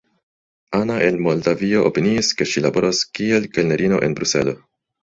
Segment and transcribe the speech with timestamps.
[0.77, 4.61] Ana el Moldavio opiniis, ke ŝi laboros kiel kelnerino en Bruselo.